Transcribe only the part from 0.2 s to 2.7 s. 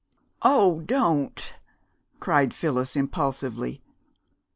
"Oh, don't!" cried